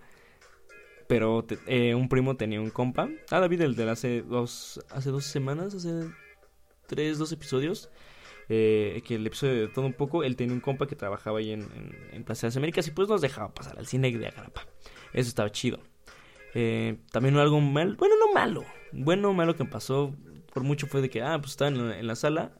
Pero 1.07 1.47
eh, 1.69 1.95
un 1.95 2.09
primo 2.09 2.37
tenía 2.37 2.61
un 2.61 2.71
compa. 2.71 3.09
Ah, 3.31 3.39
David, 3.39 3.61
el 3.61 3.77
de 3.77 3.91
hace 3.91 4.23
dos, 4.23 4.85
hace 4.91 5.11
dos 5.11 5.25
semanas, 5.25 5.73
hace 5.73 6.09
tres, 6.89 7.19
dos 7.19 7.31
episodios. 7.31 7.91
Eh, 8.49 9.03
que 9.05 9.17
el 9.17 9.27
episodio 9.27 9.55
de 9.55 9.69
todo 9.69 9.87
un 9.87 9.93
poco, 9.93 10.25
él 10.25 10.37
tenía 10.37 10.55
un 10.55 10.61
compa 10.61 10.87
que 10.87 10.95
trabajaba 10.97 11.39
ahí 11.39 11.53
en, 11.53 11.69
en, 12.13 12.25
Plaza 12.25 12.47
de 12.47 12.49
las 12.49 12.57
Américas 12.57 12.87
y 12.87 12.93
pues 12.93 13.09
nos 13.09 13.21
dejaba 13.21 13.53
pasar 13.53 13.79
al 13.79 13.87
cine 13.87 14.11
de 14.11 14.27
Agrapa. 14.27 14.67
Eso 15.13 15.29
estaba 15.29 15.51
chido. 15.51 15.81
Eh, 16.55 16.99
también 17.11 17.37
algo 17.37 17.61
mal, 17.61 17.97
bueno, 17.97 18.15
no 18.19 18.33
malo, 18.33 18.65
bueno 18.93 19.33
malo 19.35 19.57
que 19.57 19.65
pasó 19.65 20.15
por 20.57 20.63
mucho 20.63 20.87
fue 20.87 21.03
de 21.03 21.11
que, 21.11 21.21
ah, 21.21 21.39
pues 21.39 21.51
estaban 21.51 21.93
en, 21.93 22.07
la 22.07 22.17
sala 22.17 22.51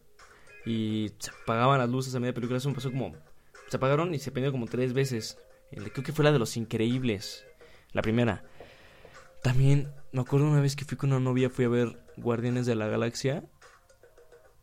y 0.67 1.13
se 1.19 1.31
apagaban 1.31 1.79
las 1.79 1.89
luces 1.89 2.15
a 2.15 2.21
media 2.21 2.35
película. 2.35 2.59
Eso 2.59 2.69
me 2.69 2.75
pasó 2.75 2.91
como, 2.91 3.15
se 3.69 3.79
apagaron 3.79 4.13
y 4.15 4.19
se 4.19 4.31
prendió 4.31 4.53
como 4.53 4.67
tres 4.67 4.93
veces. 4.93 5.39
Creo 5.71 6.05
que 6.05 6.13
fue 6.13 6.23
la 6.23 6.31
de 6.31 6.39
los 6.39 6.59
increíbles, 6.59 7.47
la 7.93 8.03
primera. 8.03 8.45
También 9.43 9.95
me 10.13 10.21
acuerdo 10.21 10.47
una 10.47 10.61
vez 10.61 10.77
que 10.77 10.85
fui 10.85 10.99
con 10.99 11.11
una 11.11 11.21
novia, 11.21 11.49
fui 11.49 11.65
a 11.65 11.71
ver 11.71 11.99
Guardianes 12.19 12.67
de 12.67 12.75
la 12.75 12.87
Galaxia 12.87 13.45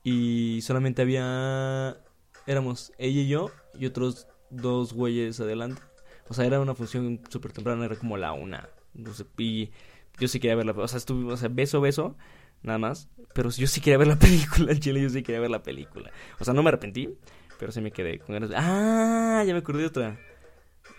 y 0.04 0.60
solamente 0.62 1.02
había. 1.02 1.98
Éramos 2.46 2.92
ella 3.00 3.22
y 3.22 3.28
yo 3.30 3.50
y 3.74 3.88
otros 3.88 4.28
dos 4.52 4.94
güeyes 4.94 5.40
adelante. 5.40 5.82
O 6.30 6.34
sea, 6.34 6.46
era 6.46 6.60
una 6.60 6.76
función 6.76 7.22
súper 7.30 7.52
temprana, 7.52 7.86
era 7.86 7.96
como 7.96 8.18
la 8.18 8.32
una. 8.34 8.70
No 8.94 9.14
sé, 9.14 9.26
y 9.38 9.72
yo 10.20 10.28
sí 10.28 10.40
quería 10.40 10.62
sea, 10.88 10.98
estuve, 10.98 11.32
o 11.32 11.38
sea, 11.38 11.50
beso, 11.50 11.82
beso, 11.82 12.16
nada 12.62 12.78
más. 12.78 13.10
Pero 13.34 13.50
yo 13.50 13.68
sí 13.68 13.82
quería 13.82 13.98
ver 13.98 14.08
la 14.08 14.16
película, 14.20 14.72
en 14.72 14.80
Chile, 14.80 15.02
yo 15.02 15.10
sí 15.10 15.24
quería 15.24 15.42
ver 15.42 15.52
la 15.52 15.64
película. 15.64 16.12
O 16.40 16.46
sea, 16.46 16.54
no 16.54 16.64
me 16.64 16.70
arrepentí, 16.70 17.18
pero 17.60 17.72
sí 17.72 17.82
me 17.82 17.92
quedé 17.92 18.20
con 18.20 18.34
ganas 18.34 18.50
de. 18.50 18.56
¡Ah! 18.58 19.44
Ya 19.46 19.54
me 19.54 19.60
acordé 19.60 19.82
de 19.82 19.88
otra. 19.88 20.20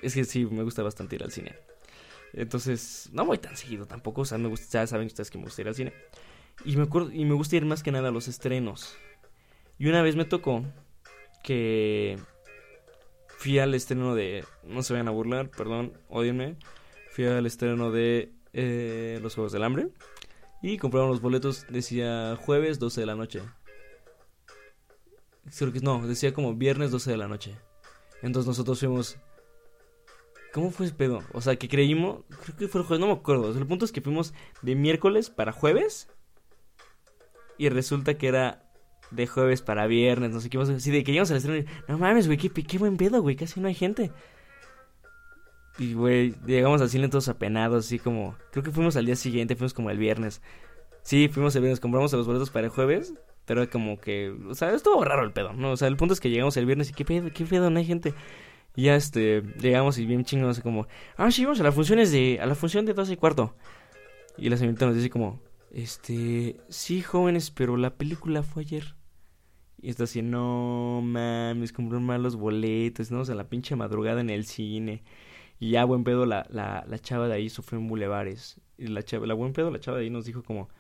Es 0.02 0.14
que 0.14 0.25
sí, 0.25 0.45
me 0.47 0.62
gusta 0.62 0.83
bastante 0.83 1.16
ir 1.16 1.23
al 1.23 1.31
cine. 1.31 1.54
Entonces, 2.33 3.09
no 3.12 3.25
voy 3.25 3.38
tan 3.38 3.57
seguido 3.57 3.87
tampoco. 3.87 4.23
O 4.23 4.25
sea, 4.25 4.38
me 4.38 4.49
gusta, 4.49 4.81
ya 4.81 4.87
saben 4.87 5.07
ustedes 5.07 5.31
que 5.31 5.38
me 5.38 5.45
gusta 5.45 5.62
ir 5.62 5.69
al 5.69 5.75
cine. 5.75 5.93
Y 6.64 6.76
me, 6.76 6.85
acuerdo, 6.85 7.12
y 7.12 7.25
me 7.25 7.35
gusta 7.35 7.57
ir 7.57 7.64
más 7.64 7.83
que 7.83 7.93
nada 7.93 8.09
a 8.09 8.12
los 8.12 8.28
estrenos. 8.28 8.97
Y 9.78 9.88
una 9.88 10.02
vez 10.02 10.16
me 10.16 10.25
tocó 10.25 10.64
que 11.43 12.19
fui 13.45 13.59
al 13.59 13.75
estreno 13.75 14.15
de... 14.15 14.43
No 14.65 14.83
se 14.83 14.95
vayan 14.95 15.09
a 15.09 15.11
burlar, 15.11 15.51
perdón, 15.51 15.93
odienme. 16.09 16.57
Fui 17.11 17.27
al 17.27 17.45
estreno 17.45 17.91
de 17.91 18.33
eh, 18.55 19.19
Los 19.23 19.35
Juegos 19.35 19.53
del 19.53 19.65
Hambre. 19.65 19.91
Y 20.63 20.79
compraron 20.79 21.11
los 21.11 21.21
boletos, 21.21 21.67
decía 21.69 22.39
jueves 22.41 22.79
12 22.79 23.03
de 23.03 23.07
la 23.07 23.17
noche. 23.17 23.43
Creo 25.59 25.75
que 25.75 25.81
no, 25.81 26.07
decía 26.07 26.33
como 26.33 26.55
viernes 26.55 26.91
12 26.91 27.11
de 27.11 27.17
la 27.19 27.29
noche. 27.29 27.55
Entonces 28.23 28.49
nosotros 28.49 28.81
fuimos... 28.81 29.19
¿Cómo 30.55 30.71
fue 30.71 30.87
ese 30.87 30.95
pedo? 30.95 31.23
O 31.35 31.43
sea, 31.43 31.57
que 31.57 31.69
creímos... 31.69 32.25
Creo 32.45 32.57
que 32.57 32.69
fue 32.69 32.81
el 32.81 32.87
jueves, 32.87 33.01
no 33.01 33.09
me 33.09 33.21
acuerdo. 33.21 33.53
el 33.53 33.67
punto 33.67 33.85
es 33.85 33.93
que 33.93 34.01
fuimos 34.01 34.33
de 34.63 34.75
miércoles 34.75 35.29
para 35.29 35.53
jueves 35.53 36.09
y 37.59 37.69
resulta 37.69 38.17
que 38.17 38.27
era 38.27 38.63
de 39.14 39.26
jueves 39.26 39.62
para 39.62 39.87
viernes, 39.87 40.30
no 40.30 40.40
sé 40.40 40.50
qué 40.50 40.59
más. 40.59 40.68
Así 40.68 40.90
de 40.90 41.04
que 41.04 41.12
llegamos 41.12 41.30
al 41.30 41.38
estreno 41.38 41.59
y, 41.59 41.66
no 41.88 41.99
mames, 41.99 42.26
güey, 42.26 42.38
qué, 42.38 42.50
qué 42.50 42.78
buen 42.78 42.97
pedo, 42.97 43.23
güey, 43.23 43.37
casi 43.37 43.61
no 43.61 43.68
hay 43.68 43.75
gente. 43.75 44.11
Y, 45.78 45.94
güey, 45.94 46.35
llegamos 46.47 46.80
al 46.80 46.88
cine 46.88 47.09
todos 47.09 47.28
apenados, 47.28 47.87
así 47.87 47.99
como. 47.99 48.37
Creo 48.52 48.62
que 48.62 48.71
fuimos 48.71 48.97
al 48.97 49.06
día 49.06 49.16
siguiente, 49.16 49.56
fuimos 49.56 49.75
como 49.75 49.90
el 49.90 49.99
viernes. 49.99 50.40
Sí, 51.02 51.28
fuimos 51.28 51.54
el 51.56 51.62
viernes, 51.62 51.80
compramos 51.80 52.12
los 52.12 52.26
boletos 52.26 52.50
para 52.50 52.66
el 52.66 52.71
jueves, 52.71 53.14
pero 53.44 53.68
como 53.68 54.00
que. 54.00 54.35
O 54.49 54.54
sea, 54.54 54.73
estuvo 54.73 55.04
raro 55.04 55.25
el 55.25 55.33
pedo, 55.33 55.52
¿no? 55.52 55.73
O 55.73 55.76
sea, 55.76 55.88
el 55.88 55.97
punto 55.97 56.14
es 56.14 56.21
que 56.21 56.30
llegamos 56.30 56.56
el 56.56 56.66
viernes 56.66 56.90
y, 56.90 56.92
¿qué 56.94 57.04
pedo, 57.04 57.28
qué 57.35 57.44
pedo, 57.44 57.71
no 57.71 57.78
hay 57.78 57.85
gente? 57.85 58.14
Y 58.76 58.85
ya, 58.85 58.97
este, 58.97 59.42
llegamos 59.61 59.99
y 59.99 60.06
bien 60.06 60.25
chingos, 60.25 60.61
como, 60.61 60.87
ah, 61.16 61.30
sí, 61.30 61.44
vamos 61.44 61.61
a 61.61 61.64
las 61.64 61.75
funciones 61.75 62.12
de. 62.12 62.38
A 62.40 62.47
la 62.47 62.54
función 62.54 62.87
de 62.87 62.94
12 62.94 63.12
y 63.14 63.16
cuarto. 63.16 63.54
Y 64.37 64.49
la 64.49 64.56
señorita 64.56 64.87
nos 64.87 64.94
dice, 64.94 65.11
como, 65.11 65.40
este, 65.73 66.56
sí, 66.68 67.02
jóvenes, 67.02 67.50
pero 67.50 67.76
la 67.76 67.94
película 67.94 68.42
fue 68.42 68.62
ayer. 68.62 68.94
Y 69.85 69.91
está 69.91 70.05
así, 70.05 70.23
no 70.23 71.03
mames, 71.03 71.75
compré 71.75 71.99
mal 71.99 72.23
los 72.23 72.37
boletos, 72.37 73.11
¿no? 73.11 73.21
O 73.21 73.25
sea, 73.26 73.35
la 73.35 73.50
pinche 73.50 73.76
madrugada 73.76 74.23
en 74.23 74.31
el 74.31 74.47
cine. 74.47 75.03
Y 75.61 75.73
ya, 75.73 75.85
buen 75.85 76.05
pedo, 76.05 76.25
la, 76.25 76.47
la, 76.49 76.87
la 76.88 76.99
chava 76.99 77.29
de 77.29 77.35
ahí 77.35 77.50
sufrió 77.50 77.79
en 77.79 77.87
bulevares. 77.88 78.59
Y 78.79 78.87
la 78.87 79.03
chava, 79.03 79.26
la 79.26 79.35
buen 79.35 79.53
pedo, 79.53 79.71
la 79.71 79.79
chava 79.81 79.99
de 79.99 80.05
ahí 80.05 80.11
nos 80.11 80.25
dijo 80.25 80.43
como, 80.43 80.71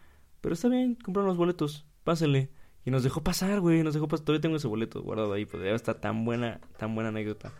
pero 0.40 0.54
está 0.54 0.68
bien, 0.68 0.94
compraron 0.94 1.28
los 1.28 1.36
boletos, 1.36 1.84
pásenle. 2.02 2.48
Y 2.86 2.90
nos 2.90 3.02
dejó 3.02 3.22
pasar, 3.22 3.60
güey, 3.60 3.82
nos 3.82 3.92
dejó 3.92 4.08
pasar. 4.08 4.24
Todavía 4.24 4.40
tengo 4.40 4.56
ese 4.56 4.68
boleto 4.68 5.02
guardado 5.02 5.34
ahí, 5.34 5.44
pues 5.44 5.62
debe 5.62 5.76
estar 5.76 5.96
tan 5.96 6.24
buena, 6.24 6.60
tan 6.78 6.94
buena 6.94 7.10
anécdota. 7.10 7.52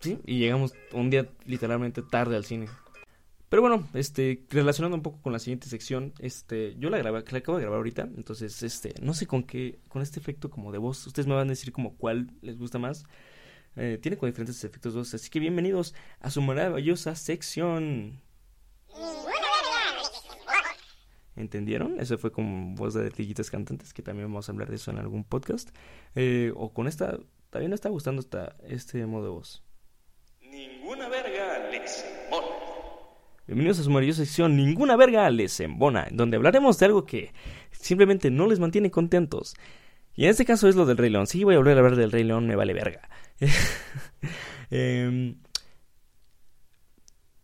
Sí, 0.00 0.18
y 0.26 0.40
llegamos 0.40 0.74
un 0.92 1.08
día 1.08 1.28
literalmente 1.44 2.02
tarde 2.02 2.34
al 2.34 2.44
cine. 2.44 2.66
Pero 3.48 3.62
bueno, 3.62 3.88
este, 3.94 4.44
relacionando 4.50 4.96
un 4.96 5.02
poco 5.02 5.22
con 5.22 5.32
la 5.32 5.38
siguiente 5.38 5.68
sección, 5.68 6.12
este, 6.18 6.76
yo 6.78 6.90
la 6.90 6.98
grabé, 6.98 7.24
la 7.30 7.38
acabo 7.38 7.56
de 7.56 7.62
grabar 7.62 7.78
ahorita, 7.78 8.02
entonces, 8.02 8.62
este, 8.62 8.92
no 9.00 9.14
sé 9.14 9.26
con 9.26 9.42
qué, 9.42 9.78
con 9.88 10.02
este 10.02 10.20
efecto 10.20 10.50
como 10.50 10.70
de 10.70 10.78
voz, 10.78 11.06
ustedes 11.06 11.26
me 11.26 11.34
van 11.34 11.46
a 11.46 11.50
decir 11.50 11.72
como 11.72 11.96
cuál 11.96 12.30
les 12.42 12.58
gusta 12.58 12.78
más. 12.78 13.04
Eh, 13.76 13.98
tiene 14.02 14.18
con 14.18 14.28
diferentes 14.28 14.62
efectos 14.64 14.94
voz, 14.94 15.14
así 15.14 15.30
que 15.30 15.40
bienvenidos 15.40 15.94
a 16.20 16.30
su 16.30 16.42
maravillosa 16.42 17.14
sección. 17.14 18.20
¿Entendieron? 21.36 22.00
Eso 22.00 22.18
fue 22.18 22.32
como 22.32 22.74
voz 22.74 22.94
de 22.94 23.06
ardillitas 23.06 23.50
cantantes, 23.50 23.94
que 23.94 24.02
también 24.02 24.28
vamos 24.28 24.48
a 24.48 24.52
hablar 24.52 24.68
de 24.68 24.76
eso 24.76 24.90
en 24.90 24.98
algún 24.98 25.24
podcast. 25.24 25.70
Eh, 26.16 26.52
o 26.56 26.74
con 26.74 26.88
esta, 26.88 27.18
también 27.48 27.70
me 27.70 27.76
está 27.76 27.88
gustando 27.88 28.20
esta, 28.20 28.56
este 28.64 29.06
modo 29.06 29.22
de 29.22 29.30
voz. 29.30 29.62
Ninguna 30.42 31.08
verga, 31.08 31.68
Alex. 31.68 32.04
Bienvenidos 33.48 33.78
a 33.78 33.82
su 33.82 33.88
maravillosa 33.88 34.26
sección 34.26 34.58
Ninguna 34.58 34.94
verga 34.94 35.30
les 35.30 35.58
embona, 35.60 36.06
donde 36.10 36.36
hablaremos 36.36 36.78
de 36.78 36.84
algo 36.84 37.06
que 37.06 37.32
simplemente 37.70 38.30
no 38.30 38.46
les 38.46 38.60
mantiene 38.60 38.90
contentos. 38.90 39.56
Y 40.14 40.24
en 40.24 40.30
este 40.30 40.44
caso 40.44 40.68
es 40.68 40.76
lo 40.76 40.84
del 40.84 40.98
Rey 40.98 41.08
León. 41.08 41.26
Sí, 41.26 41.44
voy 41.44 41.54
a 41.54 41.56
volver 41.56 41.78
a 41.78 41.80
hablar 41.80 41.96
del 41.96 42.12
Rey 42.12 42.24
León, 42.24 42.46
me 42.46 42.56
vale 42.56 42.74
verga. 42.74 43.08
Em, 44.70 45.36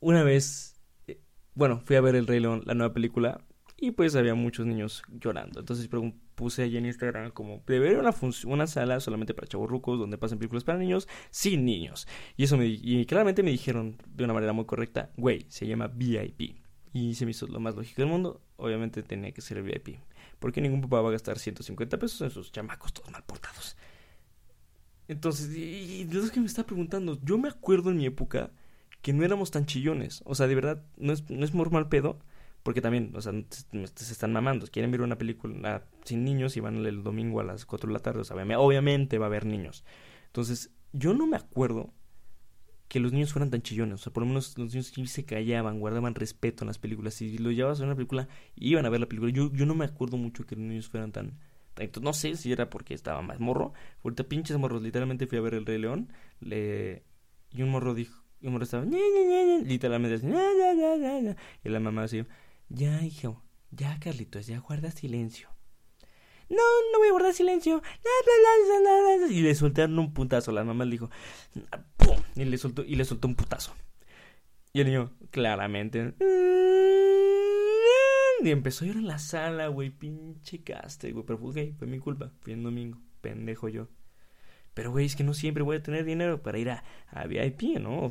una 0.01 0.23
vez, 0.23 0.79
eh, 1.07 1.23
bueno, 1.55 1.81
fui 1.87 1.97
a 1.97 2.03
ver 2.03 2.17
el 2.17 2.27
Rey 2.27 2.39
León, 2.39 2.61
la 2.67 2.75
nueva 2.75 2.93
película, 2.93 3.41
y 3.87 3.91
pues 3.91 4.17
había 4.17 4.35
muchos 4.35 4.65
niños 4.65 5.03
llorando. 5.09 5.61
Entonces 5.61 5.89
puse 6.35 6.63
allí 6.63 6.79
en 6.79 6.87
Instagram 6.87 7.31
como, 7.33 7.63
debería 7.67 7.99
una, 7.99 8.15
una 8.47 8.67
sala 8.67 8.99
solamente 9.01 9.35
para 9.35 9.47
rucos 9.67 9.99
donde 9.99 10.17
pasen 10.17 10.39
películas 10.39 10.65
para 10.65 10.79
niños 10.79 11.07
sin 11.31 11.65
niños. 11.67 12.09
Y 12.37 12.45
eso 12.45 12.57
me, 12.57 12.67
y 12.67 13.05
claramente 13.05 13.43
me 13.43 13.51
dijeron 13.51 13.99
de 14.09 14.25
una 14.25 14.33
manera 14.33 14.55
muy 14.55 14.65
correcta, 14.65 15.11
güey, 15.17 15.45
se 15.49 15.67
llama 15.67 15.89
VIP. 15.89 16.57
Y 16.95 17.15
se 17.15 17.27
me 17.27 17.33
hizo 17.33 17.47
lo 17.47 17.61
más 17.61 17.75
lógico 17.75 18.01
del 18.01 18.11
mundo. 18.11 18.41
Obviamente 18.57 19.03
tenía 19.03 19.33
que 19.33 19.43
ser 19.43 19.63
VIP. 19.63 19.99
Porque 20.39 20.61
ningún 20.61 20.81
papá 20.81 21.03
va 21.03 21.09
a 21.11 21.13
gastar 21.13 21.39
150 21.39 21.99
pesos 21.99 22.21
en 22.23 22.31
sus 22.31 22.53
chamacos 22.53 22.93
todos 22.93 23.11
mal 23.11 23.25
portados. 23.25 23.77
Entonces, 25.09 25.55
y, 25.55 26.05
de 26.05 26.15
los 26.15 26.31
que 26.31 26.41
me 26.41 26.47
está 26.47 26.65
preguntando, 26.65 27.19
yo 27.23 27.37
me 27.37 27.49
acuerdo 27.49 27.91
en 27.91 27.99
mi 27.99 28.07
época 28.07 28.51
que 29.03 29.13
no 29.13 29.25
éramos 29.25 29.51
tan 29.51 29.67
chillones. 29.67 30.23
O 30.25 30.35
sea, 30.35 30.47
de 30.47 30.55
verdad, 30.55 30.83
no 30.97 31.13
es, 31.13 31.29
no 31.29 31.45
es 31.45 31.53
normal 31.53 31.89
pedo 31.89 32.19
porque 32.65 32.81
también, 32.81 33.13
o 33.15 33.21
sea, 33.21 33.35
se 33.95 34.13
están 34.13 34.33
mamando. 34.33 34.67
Quieren 34.67 34.91
ver 34.91 35.03
una 35.03 35.19
película 35.19 35.87
sin 36.03 36.25
niños 36.25 36.57
y 36.57 36.61
van 36.61 36.85
el 36.87 37.03
domingo 37.03 37.41
a 37.41 37.45
las 37.45 37.67
4 37.67 37.89
de 37.89 37.93
la 37.93 37.99
tarde. 38.01 38.23
O 38.23 38.25
sea, 38.25 38.37
obviamente 38.59 39.19
va 39.19 39.27
a 39.27 39.29
haber 39.29 39.45
niños. 39.45 39.85
Entonces, 40.29 40.71
yo 40.95 41.13
no 41.13 41.27
me 41.27 41.37
acuerdo 41.37 41.93
que 42.89 43.01
los 43.01 43.13
niños 43.13 43.35
fueran 43.35 43.51
tan 43.51 43.61
chillones. 43.61 44.01
O 44.01 44.05
sea, 44.05 44.15
por 44.15 44.23
lo 44.23 44.29
menos 44.29 44.57
los 44.57 44.73
niños 44.73 45.11
se 45.11 45.27
callaban, 45.27 45.79
guardaban 45.79 46.15
respeto 46.15 46.65
en 46.65 46.69
las 46.69 46.79
películas. 46.79 47.13
Si 47.13 47.37
lo 47.37 47.51
llevabas 47.51 47.83
a 47.83 47.85
una 47.85 47.97
película, 47.97 48.29
iban 48.57 48.87
a 48.87 48.89
ver 48.89 49.01
la 49.01 49.09
película. 49.09 49.31
Yo, 49.31 49.53
yo 49.53 49.67
no 49.67 49.75
me 49.75 49.85
acuerdo 49.85 50.17
mucho 50.17 50.47
que 50.47 50.57
los 50.57 50.65
niños 50.65 50.89
fueran 50.89 51.13
tan... 51.13 51.39
Entonces, 51.77 52.03
no 52.03 52.15
sé 52.15 52.35
si 52.37 52.51
era 52.51 52.71
porque 52.71 52.95
estaba 52.95 53.21
más 53.21 53.41
morro. 53.41 53.75
Ahorita 54.03 54.25
pinches 54.25 54.57
morros. 54.57 54.81
Literalmente 54.81 55.27
fui 55.27 55.37
a 55.37 55.43
ver 55.43 55.53
El 55.53 55.67
Rey 55.67 55.77
León. 55.77 56.11
Le... 56.41 57.03
Y 57.51 57.61
un 57.61 57.69
morro 57.69 57.93
dijo... 57.93 58.25
Y 58.41 58.47
un 58.47 58.55
morro 58.55 58.65
estaba... 58.65 58.87
Literalmente 58.87 60.15
así... 60.15 60.27
Y 61.63 61.69
la 61.69 61.81
mamá 61.81 62.05
así 62.05 62.25
Ya, 62.69 63.03
hijo, 63.03 63.43
ya, 63.71 63.99
Carlitos, 64.01 64.47
ya 64.47 64.59
guarda 64.59 64.91
silencio. 64.91 65.49
No, 66.49 66.63
no 66.93 66.99
voy 66.99 67.09
a 67.09 67.13
guardar 67.13 67.35
silencio. 67.35 67.83
Y 69.31 69.43
le 69.43 69.55
soltaron 69.55 69.99
un 69.99 70.13
putazo. 70.13 70.53
La 70.53 70.65
mamá 70.65 70.85
le 70.85 70.93
dijo, 70.93 71.11
¡pum! 71.97 72.17
Y 72.37 72.45
le 72.45 72.59
soltó, 72.59 72.85
y 72.85 72.97
le 72.97 73.05
soltó 73.05 73.29
un 73.29 73.35
putazo. 73.35 73.75
Y 74.73 74.81
el 74.81 74.87
niño, 74.89 75.13
claramente. 75.31 76.15
Y 78.43 78.51
empezó 78.51 78.85
a 78.85 78.89
llorar 78.89 79.03
en 79.03 79.09
la 79.09 79.19
sala, 79.19 79.69
güey. 79.69 79.91
Pinche 79.91 80.63
caste, 80.63 81.13
güey. 81.13 81.25
Pero 81.25 81.39
fue, 81.39 81.73
fue 81.79 81.87
mi 81.87 81.99
culpa. 81.99 82.33
Fui 82.41 82.53
en 82.53 82.63
domingo. 82.63 82.99
Pendejo 83.21 83.69
yo. 83.69 83.89
Pero, 84.75 84.91
güey, 84.91 85.07
es 85.07 85.17
que 85.17 85.25
no 85.25 85.33
siempre 85.33 85.63
voy 85.63 85.77
a 85.77 85.83
tener 85.83 86.05
dinero 86.05 86.43
para 86.43 86.59
ir 86.59 86.71
a 86.71 86.83
VIP, 87.27 87.79
¿no? 87.81 88.07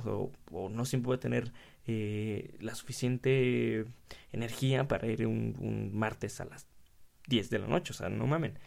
O, 0.52 0.70
no 0.70 0.86
siempre 0.86 1.08
voy 1.08 1.18
a 1.18 1.20
tener 1.20 1.52
eh, 1.86 2.56
la 2.60 2.76
suficiente 2.76 3.86
energía 4.32 4.88
para 4.88 5.08
ir 5.08 5.28
un, 5.28 5.56
un, 5.60 5.96
martes 5.96 6.40
a 6.40 6.46
las 6.46 6.68
10 7.28 7.50
de 7.50 7.60
la 7.60 7.68
noche. 7.68 7.92
O 7.92 7.96
sea, 7.96 8.10
no 8.10 8.28
mamen. 8.28 8.60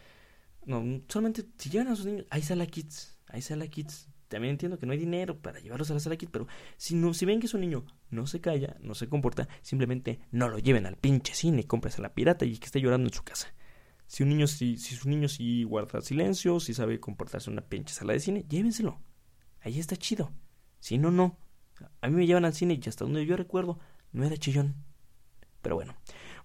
No, 0.65 1.01
solamente 1.07 1.45
si 1.57 1.69
llevan 1.69 1.87
a 1.87 1.95
sus 1.95 2.05
niños, 2.05 2.25
hay 2.29 2.41
sala 2.41 2.65
kids. 2.67 3.17
Hay 3.27 3.41
sala 3.41 3.67
kids. 3.67 4.09
También 4.27 4.51
entiendo 4.51 4.77
que 4.77 4.85
no 4.85 4.91
hay 4.91 4.99
dinero 4.99 5.39
para 5.39 5.59
llevarlos 5.59 5.89
a 5.89 5.93
la 5.93 6.01
sala 6.01 6.17
kids, 6.17 6.31
pero 6.31 6.47
si, 6.75 6.95
no, 6.95 7.13
si 7.13 7.25
ven 7.25 7.39
que 7.39 7.47
su 7.47 7.57
niño 7.57 7.85
no 8.09 8.27
se 8.27 8.41
calla, 8.41 8.75
no 8.81 8.93
se 8.93 9.07
comporta, 9.07 9.47
simplemente 9.61 10.19
no 10.31 10.49
lo 10.49 10.59
lleven 10.59 10.85
al 10.85 10.97
pinche 10.97 11.33
cine, 11.33 11.65
compres 11.65 11.97
a 11.97 12.01
la 12.01 12.13
pirata 12.13 12.43
y 12.43 12.57
que 12.57 12.65
esté 12.65 12.81
llorando 12.81 13.07
en 13.07 13.13
su 13.13 13.23
casa. 13.23 13.53
Si 14.05 14.23
un 14.23 14.29
niño, 14.29 14.47
si, 14.47 14.77
si 14.77 14.95
su 14.95 15.09
niño 15.09 15.29
sí 15.29 15.63
guarda 15.63 16.01
silencio, 16.01 16.59
si 16.59 16.73
sabe 16.73 16.99
comportarse 16.99 17.49
en 17.49 17.53
una 17.53 17.67
pinche 17.67 17.93
sala 17.93 18.13
de 18.13 18.19
cine, 18.19 18.45
llévenselo. 18.49 19.01
Ahí 19.61 19.79
está 19.79 19.95
chido. 19.95 20.31
Si 20.79 20.97
no, 20.97 21.09
no. 21.09 21.37
A 22.01 22.07
mí 22.07 22.15
me 22.15 22.25
llevan 22.25 22.45
al 22.45 22.53
cine 22.53 22.79
y 22.81 22.89
hasta 22.89 23.05
donde 23.05 23.25
yo 23.25 23.35
recuerdo, 23.35 23.79
no 24.11 24.25
era 24.25 24.37
chillón. 24.37 24.75
Pero 25.61 25.75
bueno, 25.75 25.95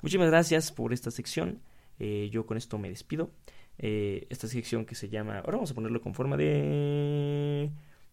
muchísimas 0.00 0.28
gracias 0.28 0.72
por 0.72 0.92
esta 0.92 1.10
sección. 1.10 1.62
Eh, 1.98 2.28
yo 2.32 2.46
con 2.46 2.56
esto 2.56 2.78
me 2.78 2.88
despido. 2.88 3.30
Eh, 3.78 4.26
esta 4.30 4.48
sección 4.48 4.84
que 4.84 4.94
se 4.94 5.08
llama. 5.08 5.38
Ahora 5.38 5.56
vamos 5.56 5.70
a 5.70 5.74
ponerlo 5.74 6.00
con 6.00 6.14
forma 6.14 6.36
de. 6.36 7.70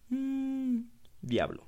Mmm, 0.08 0.80
diablo. 1.20 1.66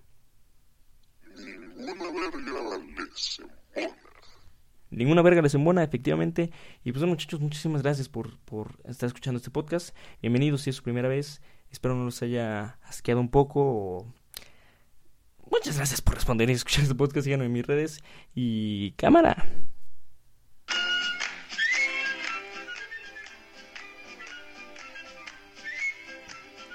Ninguna 4.91 5.23
verga 5.23 5.41
les 5.43 5.55
embona, 5.55 5.83
efectivamente. 5.83 6.51
Y 6.85 6.93
pues 6.93 7.01
bueno, 7.01 7.15
muchachos, 7.15 7.41
muchísimas 7.41 7.83
gracias 7.83 8.09
por, 8.09 8.39
por 8.41 8.79
estar 8.85 9.07
escuchando 9.07 9.39
este 9.39 9.51
podcast. 9.51 9.97
Bienvenidos 10.21 10.63
si 10.63 10.71
es 10.71 10.77
su 10.77 10.83
primera 10.83 11.09
vez. 11.09 11.41
Espero 11.71 11.95
no 11.95 12.05
los 12.05 12.23
haya 12.23 12.79
asqueado 12.83 13.21
un 13.21 13.31
poco. 13.31 14.13
Muchas 15.53 15.77
gracias 15.77 16.01
por 16.01 16.15
responder 16.15 16.49
y 16.49 16.55
escuchar 16.55 16.83
este 16.85 16.95
podcast. 16.95 17.27
Síganme 17.27 17.45
en 17.45 17.53
mis 17.53 17.67
redes. 17.67 18.03
Y 18.35 18.93
cámara. 18.93 19.45